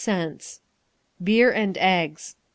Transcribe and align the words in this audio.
5 0.01 0.05
cents. 0.05 0.61
Beer 1.23 1.51
and 1.53 1.77
Eggs 1.77 2.35